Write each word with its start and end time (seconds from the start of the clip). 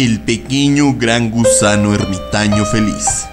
El 0.00 0.20
pequeño 0.20 0.94
gran 0.96 1.28
gusano 1.28 1.92
ermitaño 1.92 2.64
feliz. 2.66 3.26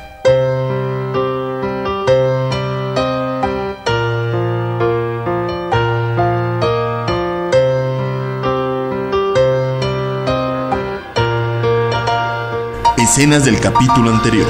Escenas 12.98 13.46
del 13.46 13.60
capítulo 13.60 14.10
anterior. 14.10 14.48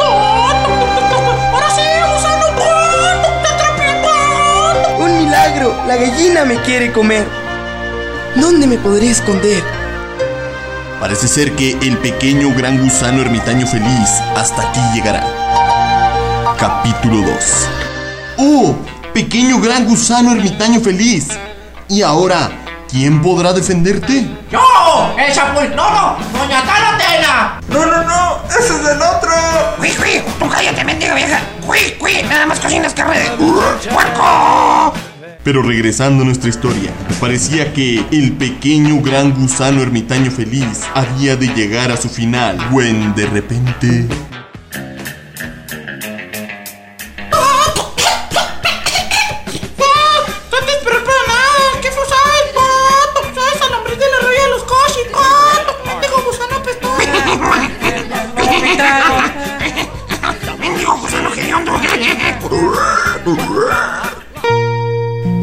¡Ahora 0.00 1.70
sí, 1.76 1.82
gusano! 2.12 2.46
¡Te 3.40 3.48
atrapé! 3.50 3.86
¡Un 5.00 5.18
milagro! 5.18 5.76
La 5.86 5.94
gallina 5.94 6.44
me 6.44 6.56
quiere 6.62 6.90
comer. 6.90 7.24
¿Dónde 8.34 8.66
me 8.66 8.78
podré 8.78 9.10
esconder? 9.10 9.83
Parece 11.04 11.28
ser 11.28 11.54
que 11.54 11.72
el 11.82 11.98
pequeño 11.98 12.54
gran 12.56 12.82
gusano 12.82 13.20
ermitaño 13.20 13.66
feliz 13.66 14.08
hasta 14.34 14.70
aquí 14.70 14.80
llegará. 14.94 15.22
Capítulo 16.58 17.18
2. 17.18 17.68
¡Oh! 18.38 18.74
Pequeño 19.12 19.60
gran 19.60 19.84
gusano 19.84 20.32
ermitaño 20.32 20.80
feliz. 20.80 21.28
¿Y 21.90 22.00
ahora 22.00 22.50
quién 22.90 23.20
podrá 23.20 23.52
defenderte? 23.52 24.26
¡Yo! 24.50 24.62
¡El 25.18 25.30
Chapul! 25.30 25.76
¡No, 25.76 25.90
no! 25.90 26.16
¡Doña 26.38 26.64
Talatena! 26.64 27.60
No, 27.68 27.84
no, 27.84 28.02
no, 28.04 28.38
ese 28.48 28.60
es 28.60 28.88
el 28.88 29.02
otro. 29.02 29.30
¡Cui, 29.76 29.90
cui! 29.90 30.22
¡Tú 30.38 30.48
cállate, 30.48 30.84
mendiga 30.84 31.14
vieja! 31.14 31.38
¡Cui, 31.66 31.80
cui! 32.00 32.22
Nada 32.22 32.46
más 32.46 32.58
cocinas 32.58 32.94
carne 32.94 33.18
de... 33.18 33.28
¡Puerco! 33.92 34.73
Pero 35.44 35.62
regresando 35.62 36.22
a 36.22 36.26
nuestra 36.26 36.48
historia, 36.48 36.90
parecía 37.20 37.74
que 37.74 38.02
el 38.10 38.32
pequeño 38.32 39.02
gran 39.02 39.34
gusano 39.34 39.82
ermitaño 39.82 40.30
feliz 40.30 40.80
había 40.94 41.36
de 41.36 41.48
llegar 41.48 41.92
a 41.92 41.98
su 41.98 42.08
final, 42.08 42.56
when 42.72 43.14
de 43.14 43.26
repente... 43.26 44.08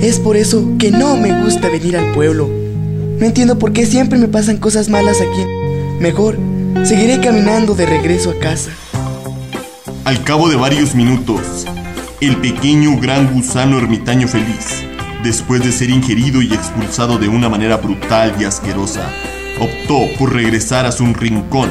Es 0.02 0.18
por 0.20 0.36
eso 0.36 0.68
que 0.80 0.90
no 0.90 1.16
me 1.16 1.44
gusta 1.44 1.70
venir 1.70 1.96
al 1.96 2.12
pueblo. 2.12 2.50
No 3.20 3.24
entiendo 3.24 3.60
por 3.60 3.72
qué 3.72 3.86
siempre 3.86 4.18
me 4.18 4.28
pasan 4.28 4.58
cosas 4.58 4.90
malas 4.90 5.18
aquí. 5.22 5.46
Mejor, 6.00 6.40
seguiré 6.84 7.20
caminando 7.20 7.76
de 7.76 7.86
regreso 7.86 8.32
a 8.32 8.40
casa. 8.40 8.72
Al 10.04 10.24
cabo 10.24 10.50
de 10.50 10.56
varios 10.56 10.96
minutos, 10.96 11.68
el 12.20 12.38
pequeño 12.38 13.00
gran 13.00 13.32
gusano 13.32 13.78
ermitaño 13.78 14.28
feliz, 14.28 14.84
después 15.24 15.64
de 15.64 15.72
ser 15.72 15.92
ingerido 15.92 16.42
y 16.42 16.52
expulsado 16.52 17.20
de 17.20 17.28
una 17.28 17.48
manera 17.48 17.78
brutal 17.78 18.34
y 18.40 18.46
asquerosa, 18.46 19.08
optó 19.60 20.08
por 20.18 20.34
regresar 20.34 20.88
a 20.88 20.92
su 20.92 21.06
rincón 21.14 21.70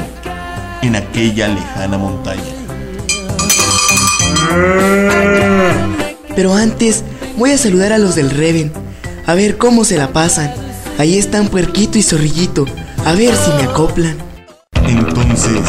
en 0.81 0.95
aquella 0.95 1.49
lejana 1.49 1.97
montaña. 1.97 2.41
Pero 6.33 6.53
antes, 6.53 7.03
voy 7.37 7.51
a 7.51 7.57
saludar 7.57 7.93
a 7.93 7.97
los 7.97 8.15
del 8.15 8.29
Reven. 8.29 8.71
A 9.25 9.33
ver 9.33 9.57
cómo 9.57 9.85
se 9.85 9.97
la 9.97 10.11
pasan. 10.13 10.53
Ahí 10.97 11.17
están 11.17 11.47
Puerquito 11.47 11.97
y 11.97 12.03
Zorrillito. 12.03 12.65
A 13.05 13.13
ver 13.13 13.35
si 13.35 13.51
me 13.51 13.63
acoplan. 13.63 14.17
Entonces, 14.87 15.61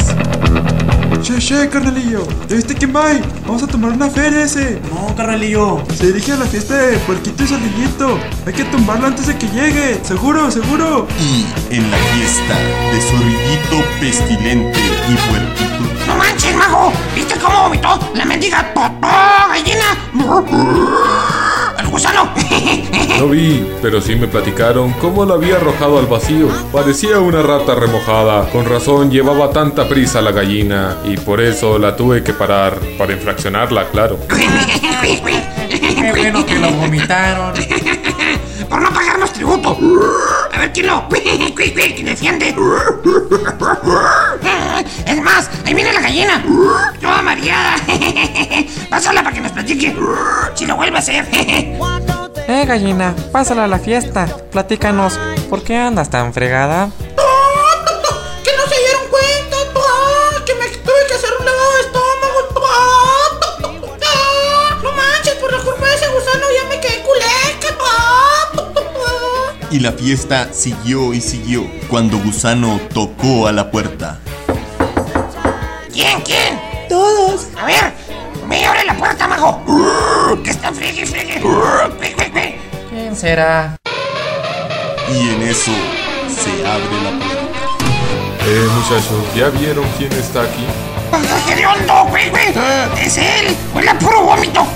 Che, 1.23 1.39
che, 1.39 1.69
carnalillo, 1.69 2.27
¿ya 2.49 2.57
viste 2.57 2.75
quién 2.75 2.93
va? 2.93 3.05
Vamos 3.47 3.63
a 3.63 3.69
tomar 3.69 3.93
una 3.93 4.11
feria 4.11 4.43
ese. 4.43 4.81
No, 4.93 5.15
carnalillo. 5.15 5.85
Se 5.97 6.07
dirige 6.07 6.33
a 6.33 6.37
la 6.37 6.47
fiesta 6.47 6.75
de 6.77 6.97
Puerquito 6.99 7.45
y 7.45 7.47
Solillito. 7.47 8.19
Hay 8.45 8.53
que 8.53 8.65
tumbarlo 8.65 9.07
antes 9.07 9.29
de 9.29 9.37
que 9.39 9.47
llegue. 9.51 10.01
Seguro, 10.03 10.51
seguro. 10.51 11.07
y 11.21 11.47
en 11.73 11.89
la 11.93 11.97
fiesta 11.97 12.59
de 12.91 13.01
Zorrillito 13.01 13.89
Pestilente 14.01 14.81
y 14.81 15.15
Puerquito, 15.31 16.07
¡No 16.09 16.17
manches, 16.17 16.57
mago! 16.57 16.93
¿Viste 17.15 17.37
cómo 17.41 17.63
vomitó 17.63 18.01
la 18.15 18.25
mendiga 18.25 18.75
popó 18.75 19.07
gallina? 19.49 19.97
No 23.23 23.29
vi, 23.29 23.65
pero 23.81 24.01
sí 24.01 24.17
me 24.17 24.27
platicaron 24.27 24.93
cómo 24.95 25.25
lo 25.25 25.35
había 25.35 25.55
arrojado 25.55 25.97
al 26.01 26.07
vacío. 26.07 26.49
Parecía 26.73 27.21
una 27.21 27.41
rata 27.41 27.77
remojada. 27.77 28.51
Con 28.51 28.65
razón 28.65 29.13
llevaba 29.13 29.51
tanta 29.51 29.89
prisa 29.89 30.21
la 30.21 30.33
gallina 30.33 30.97
y 31.05 31.17
por 31.19 31.41
eso 31.41 31.79
la 31.79 31.95
tuve 31.95 32.25
que 32.25 32.33
parar 32.33 32.77
para 32.99 33.13
infraccionarla, 33.13 33.91
claro. 33.91 34.19
Qué 34.29 36.13
bueno 36.17 36.45
que 36.45 36.59
lo 36.59 36.73
vomitaron. 36.73 37.53
Por 38.69 38.83
no 38.83 38.93
pagarnos 38.93 39.33
tributo. 39.33 39.79
A 40.53 40.59
ver 40.59 40.73
quién 40.73 40.89
lo. 40.89 41.09
¿Quién 41.09 42.05
defiende? 42.05 42.57
Es 45.07 45.23
más, 45.23 45.51
ahí 45.65 45.75
viene 45.75 45.93
la 45.93 46.01
gallina. 46.01 46.45
Toda 47.01 47.23
mareada. 47.23 47.77
Pásala 48.91 49.23
para 49.23 49.35
que 49.35 49.41
nos 49.41 49.53
platique. 49.53 49.95
Si 50.55 50.67
lo 50.67 50.77
vuelve 50.77 50.97
a 50.97 51.01
hacer. 51.01 51.27
Eh, 52.49 52.67
gallina, 52.67 53.15
pásala 53.31 53.65
a 53.65 53.67
la 53.69 53.79
fiesta. 53.79 54.27
Platícanos, 54.51 55.19
¿por 55.49 55.63
qué 55.63 55.77
andas 55.77 56.11
tan 56.11 56.35
fregada? 56.35 56.91
Que 58.45 58.51
no 58.57 58.65
se 58.69 58.79
dieron 58.81 59.09
cuenta. 59.09 59.57
Que 60.45 60.55
me 60.57 60.67
tuve 60.67 61.07
que 61.09 61.15
hacer 61.15 61.31
un 61.39 61.47
lavado 61.47 61.73
de 61.73 61.81
estómago. 61.81 62.41
No 64.83 64.93
manches, 64.93 65.35
por 65.35 65.53
la 65.53 65.59
culpa 65.61 65.87
de 65.87 65.95
ese 65.95 66.09
gusano 66.09 66.45
ya 66.61 66.69
me 66.69 66.81
quedé 66.81 67.01
culeca. 67.03 67.77
y 69.71 69.79
la 69.81 69.93
fiesta 69.93 70.53
siguió 70.53 71.15
y 71.15 71.21
siguió 71.23 71.65
cuando 71.89 72.19
Gusano 72.19 72.79
tocó 72.93 73.47
a 73.47 73.53
la 73.53 73.71
puerta. 73.71 74.21
¿Quién? 75.93 76.21
¿Quién? 76.23 76.61
Todos. 76.89 77.49
A 77.61 77.67
ver, 77.67 77.93
me 78.49 78.65
abre 78.67 78.85
la 78.85 78.95
puerta, 78.95 79.29
mago. 79.29 79.63
Que 80.43 80.51
está 80.51 80.73
friegue, 80.73 81.05
friegue. 81.07 81.43
¿Quién 82.91 83.17
será? 83.17 83.77
Y 85.09 85.29
en 85.29 85.43
eso 85.43 85.73
se 86.29 86.67
abre 86.67 87.03
la 87.03 87.11
puerta. 87.19 87.43
Eh, 88.45 88.69
muchachos, 88.75 89.35
¿ya 89.37 89.51
vieron 89.51 89.85
quién 89.99 90.13
está 90.13 90.43
aquí? 90.43 90.67
¡Qué 91.47 91.67
hondo, 91.67 92.07
güey, 92.11 92.31
güey! 92.31 92.47
¡Es 93.01 93.19
él! 93.19 93.55
¡Huele 93.75 93.91
a 93.91 93.99
puro 93.99 94.23
vómito! 94.23 94.67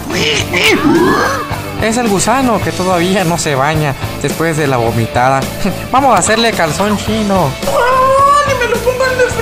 Es 1.83 1.97
el 1.97 2.09
gusano 2.09 2.61
que 2.63 2.73
todavía 2.73 3.25
no 3.25 3.39
se 3.39 3.55
baña 3.55 3.95
después 4.23 4.57
de 4.57 4.67
la 4.67 4.77
vomitada. 4.77 5.41
Vamos 5.91 6.15
a 6.15 6.19
hacerle 6.19 6.53
calzón 6.53 6.97
chino. 6.99 7.51
¡Ah, 7.67 8.45
¡Ni 8.47 8.55
me 8.55 8.67
lo 8.75 8.77
pongan 8.79 9.19
de 9.19 9.25
frente! 9.25 9.36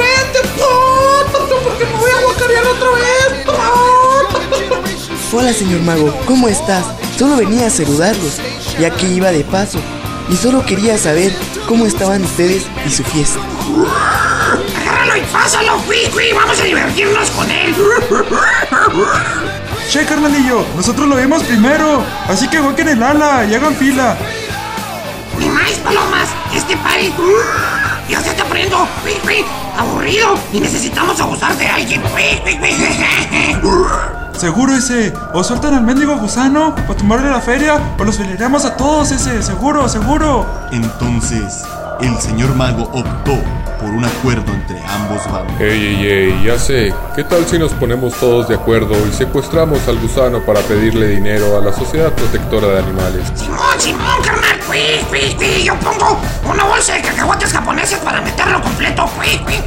Señor 5.54 5.80
mago. 5.82 6.12
¿Cómo 6.26 6.48
estás? 6.48 6.84
Solo 7.16 7.36
venía 7.36 7.68
a 7.68 7.70
saludarlos, 7.70 8.40
ya 8.78 8.90
que 8.90 9.06
iba 9.06 9.30
de 9.30 9.44
paso. 9.44 9.78
Y 10.28 10.36
solo 10.36 10.64
quería 10.64 10.98
saber 10.98 11.32
cómo 11.68 11.86
estaban 11.86 12.24
ustedes 12.24 12.66
y 12.86 12.90
su 12.90 13.04
fiesta. 13.04 13.38
¡Agárralo 14.80 15.16
y 15.16 15.20
pásalo, 15.32 15.78
güey! 15.86 16.32
¡Vamos 16.32 16.60
a 16.60 16.64
divertirnos 16.64 17.30
con 17.30 17.50
él! 17.50 17.74
Che, 19.90 20.04
carnalillo, 20.06 20.64
nosotros 20.76 21.06
lo 21.08 21.16
vimos 21.16 21.42
primero. 21.44 22.02
Así 22.26 22.48
que 22.48 22.56
en 22.56 22.88
el 22.88 23.02
ala 23.02 23.44
y 23.44 23.54
hagan 23.54 23.74
fila. 23.76 24.16
¡Ni 25.38 25.46
más 25.46 25.70
palomas! 25.84 26.28
¡Este 26.54 26.76
party 26.78 27.12
ya 28.08 28.20
se 28.22 28.30
está 28.30 28.44
poniendo, 28.44 28.88
aburrido! 29.76 30.38
Y 30.52 30.60
necesitamos 30.60 31.20
abusar 31.20 31.56
de 31.56 31.66
alguien. 31.66 32.02
Seguro 34.36 34.74
ese. 34.74 35.12
O 35.32 35.42
sueltan 35.44 35.74
al 35.74 35.82
mendigo 35.82 36.16
gusano 36.16 36.74
para 36.74 36.94
tomarle 36.96 37.30
la 37.30 37.40
feria 37.40 37.80
o 37.98 38.04
los 38.04 38.16
feleremos 38.16 38.64
a 38.64 38.76
todos 38.76 39.10
ese. 39.10 39.42
Seguro, 39.42 39.88
seguro. 39.88 40.46
Entonces, 40.72 41.62
el 42.00 42.18
señor 42.18 42.54
mago 42.54 42.84
optó 42.92 43.38
por 43.80 43.90
un 43.90 44.04
acuerdo 44.04 44.52
entre 44.52 44.82
ambos 44.86 45.24
bandos. 45.30 45.60
Ey, 45.60 45.86
ey, 45.86 46.06
ey, 46.06 46.44
ya 46.44 46.58
sé. 46.58 46.92
¿Qué 47.14 47.24
tal 47.24 47.46
si 47.46 47.58
nos 47.58 47.72
ponemos 47.72 48.14
todos 48.14 48.48
de 48.48 48.54
acuerdo 48.54 48.94
y 49.06 49.12
secuestramos 49.12 49.86
al 49.88 49.98
gusano 49.98 50.40
para 50.44 50.60
pedirle 50.60 51.08
dinero 51.08 51.56
a 51.56 51.60
la 51.60 51.72
Sociedad 51.72 52.12
Protectora 52.12 52.68
de 52.68 52.78
Animales? 52.80 53.32
¡Simón, 53.34 53.60
Simón, 53.78 54.22
carnal! 54.24 54.58
¡Güey, 54.66 55.02
güey, 55.08 55.34
güey! 55.34 55.64
Yo 55.64 55.74
pongo 55.80 56.18
una 56.50 56.64
bolsa 56.64 56.94
de 56.94 57.02
cacahuates 57.02 57.52
japoneses 57.52 57.98
para 57.98 58.20
meterlo 58.20 58.60
completo, 58.62 59.08
güey, 59.16 59.38
güey 59.42 59.62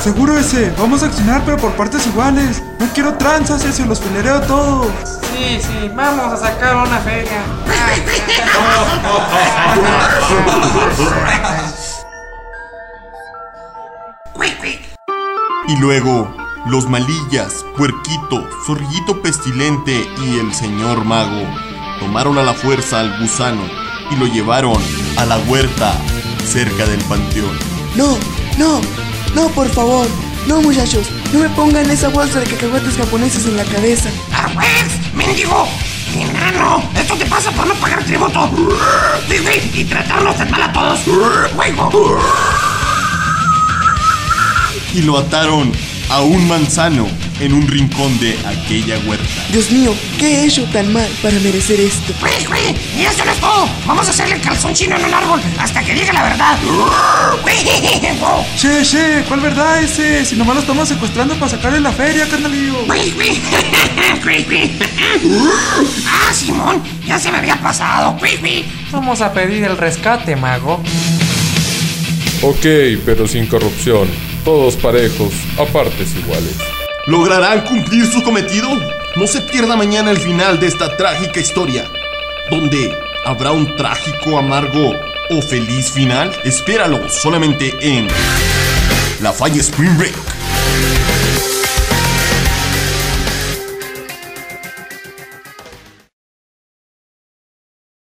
seguro 0.00 0.36
ese. 0.38 0.72
Vamos 0.78 1.02
a 1.02 1.06
accionar, 1.06 1.42
pero 1.44 1.56
por 1.58 1.72
partes 1.72 2.06
iguales. 2.06 2.62
No 2.78 2.86
quiero 2.94 3.14
tranzas, 3.14 3.64
eso 3.64 3.84
los 3.86 4.00
filereo 4.00 4.36
a 4.36 4.40
todos. 4.40 4.88
Sí, 5.32 5.60
sí, 5.60 5.90
vamos 5.94 6.32
a 6.32 6.36
sacar 6.36 6.76
una 6.76 6.98
feria. 6.98 7.42
y 15.68 15.76
luego, 15.76 16.34
los 16.66 16.88
malillas, 16.88 17.64
puerquito, 17.76 18.48
zorrillito 18.66 19.22
pestilente 19.22 20.04
y 20.24 20.38
el 20.38 20.52
señor 20.52 21.04
mago 21.04 21.46
tomaron 22.00 22.38
a 22.38 22.42
la 22.42 22.54
fuerza 22.54 23.00
al 23.00 23.20
gusano 23.20 23.62
y 24.10 24.16
lo 24.16 24.26
llevaron 24.26 24.76
a 25.16 25.26
la 25.26 25.38
huerta 25.38 25.92
cerca 26.44 26.86
del 26.86 27.00
panteón. 27.04 27.56
No, 27.94 28.18
no, 28.58 28.80
no, 29.34 29.48
por 29.48 29.68
favor. 29.68 30.06
No, 30.46 30.60
muchachos, 30.62 31.06
no 31.32 31.40
me 31.40 31.48
pongan 31.50 31.88
esa 31.90 32.08
bolsa 32.08 32.40
de 32.40 32.46
cacahuates 32.46 32.96
japoneses 32.96 33.44
en 33.46 33.56
la 33.56 33.64
cabeza. 33.64 34.08
¡Arwex! 34.32 35.14
¡Mendigo! 35.14 35.68
¡Enano! 36.14 36.82
Esto 36.96 37.14
te 37.14 37.26
pasa 37.26 37.50
por 37.52 37.66
no 37.66 37.74
pagar 37.74 38.02
tributo. 38.04 38.50
Sí, 39.28 39.36
sí, 39.38 39.80
y 39.80 39.84
tratarnos 39.84 40.36
tan 40.36 40.50
mal 40.50 40.62
a 40.62 40.72
todos. 40.72 41.00
¡Juego! 41.54 42.18
Y 44.94 45.02
lo 45.02 45.18
ataron 45.18 45.70
a 46.08 46.20
un 46.22 46.48
manzano 46.48 47.06
en 47.40 47.54
un 47.54 47.66
rincón 47.66 48.18
de 48.20 48.36
aquella 48.46 48.98
huerta. 49.06 49.24
Dios 49.50 49.70
mío, 49.70 49.94
¿qué 50.18 50.42
he 50.42 50.46
hecho 50.46 50.64
tan 50.66 50.92
mal 50.92 51.08
para 51.22 51.38
merecer 51.40 51.80
esto? 51.80 52.12
¡Güey, 52.20 52.44
güey! 52.46 52.74
¡Y 52.96 53.04
eso 53.04 53.24
no 53.24 53.32
es 53.32 53.38
todo! 53.38 53.68
Vamos 53.86 54.06
a 54.06 54.10
hacerle 54.10 54.36
el 54.36 54.40
calzón 54.40 54.74
chino 54.74 54.96
en 54.96 55.04
el 55.04 55.14
árbol 55.14 55.40
hasta 55.58 55.82
que 55.82 55.94
diga 55.94 56.12
la 56.12 56.22
verdad. 56.24 56.58
Che, 58.56 58.82
che, 58.82 59.24
¿cuál 59.26 59.40
verdad 59.40 59.82
ese? 59.82 60.24
Si 60.24 60.36
nomás 60.36 60.56
lo 60.56 60.60
estamos 60.60 60.88
secuestrando 60.88 61.34
para 61.34 61.50
sacarle 61.50 61.80
la 61.80 61.92
feria, 61.92 62.28
carnalillo. 62.28 62.84
¡Ah, 66.06 66.32
Simón! 66.32 66.82
Ya 67.06 67.18
se 67.18 67.32
me 67.32 67.38
había 67.38 67.60
pasado. 67.60 68.16
Vamos 68.92 69.20
a 69.20 69.32
pedir 69.32 69.64
el 69.64 69.76
rescate, 69.76 70.36
mago. 70.36 70.80
Ok, 72.42 72.64
pero 73.04 73.26
sin 73.26 73.46
corrupción. 73.46 74.08
Todos 74.44 74.76
parejos, 74.76 75.32
a 75.58 75.64
partes 75.64 76.14
iguales. 76.16 76.79
¿Lograrán 77.06 77.62
cumplir 77.62 78.06
su 78.06 78.22
cometido? 78.22 78.68
No 79.16 79.26
se 79.26 79.40
pierda 79.40 79.74
mañana 79.74 80.10
el 80.10 80.18
final 80.18 80.60
de 80.60 80.66
esta 80.66 80.96
trágica 80.96 81.40
historia, 81.40 81.90
donde 82.50 82.94
habrá 83.24 83.52
un 83.52 83.74
trágico, 83.74 84.38
amargo 84.38 84.92
o 85.30 85.42
feliz 85.42 85.90
final. 85.90 86.30
Espéralo 86.44 87.08
solamente 87.08 87.74
en 87.80 88.06
La 89.20 89.32
Falla 89.32 89.60
Spring 89.60 89.96
Break. 89.96 90.14